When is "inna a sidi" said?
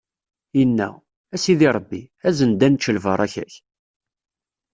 0.61-1.69